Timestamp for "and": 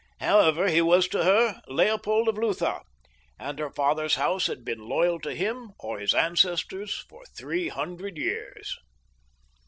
3.37-3.59